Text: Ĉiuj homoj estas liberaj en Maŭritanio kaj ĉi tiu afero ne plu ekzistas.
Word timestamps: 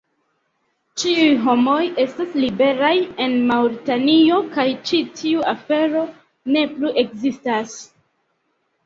Ĉiuj 1.01 1.33
homoj 1.41 1.81
estas 2.03 2.31
liberaj 2.43 2.93
en 3.25 3.35
Maŭritanio 3.51 4.39
kaj 4.55 4.65
ĉi 4.89 5.03
tiu 5.21 5.45
afero 5.53 6.03
ne 6.57 6.65
plu 6.79 6.95
ekzistas. 7.03 7.77